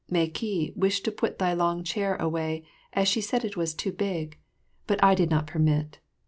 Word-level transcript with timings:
Meh 0.09 0.25
ki 0.33 0.73
wished 0.75 1.05
to 1.05 1.11
put 1.11 1.37
thy 1.37 1.53
long 1.53 1.83
chair 1.83 2.15
away, 2.15 2.65
as 2.93 3.07
she 3.07 3.21
said 3.21 3.45
it 3.45 3.55
was 3.55 3.75
too 3.75 3.91
big; 3.91 4.39
but 4.87 4.97
I 5.03 5.13
did 5.13 5.29
not 5.29 5.45
permit. 5.45 5.99